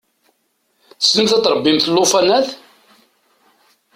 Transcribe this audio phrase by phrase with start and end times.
[0.99, 2.49] Tessnemt ad tṛebbimt llufanat?